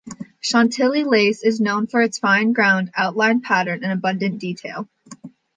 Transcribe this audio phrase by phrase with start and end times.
[0.39, 4.89] Chantilly lace is known for its fine ground, outlined pattern, and abundant detail.